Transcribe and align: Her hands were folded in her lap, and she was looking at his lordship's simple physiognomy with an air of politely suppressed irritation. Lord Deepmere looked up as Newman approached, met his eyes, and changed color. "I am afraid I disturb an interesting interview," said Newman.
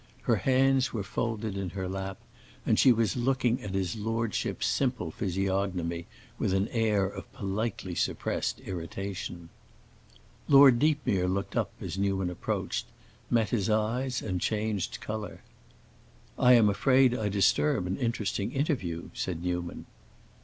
Her 0.23 0.37
hands 0.37 0.91
were 0.93 1.03
folded 1.03 1.55
in 1.55 1.69
her 1.77 1.87
lap, 1.87 2.17
and 2.65 2.79
she 2.79 2.91
was 2.91 3.15
looking 3.15 3.61
at 3.61 3.75
his 3.75 3.95
lordship's 3.95 4.65
simple 4.65 5.11
physiognomy 5.11 6.07
with 6.39 6.55
an 6.55 6.69
air 6.69 7.05
of 7.05 7.31
politely 7.33 7.93
suppressed 7.93 8.61
irritation. 8.61 9.49
Lord 10.47 10.79
Deepmere 10.79 11.27
looked 11.27 11.55
up 11.55 11.69
as 11.79 11.99
Newman 11.99 12.31
approached, 12.31 12.87
met 13.29 13.49
his 13.49 13.69
eyes, 13.69 14.23
and 14.23 14.41
changed 14.41 15.01
color. 15.01 15.41
"I 16.39 16.53
am 16.53 16.67
afraid 16.67 17.13
I 17.13 17.29
disturb 17.29 17.85
an 17.85 17.97
interesting 17.97 18.51
interview," 18.53 19.09
said 19.13 19.43
Newman. 19.43 19.85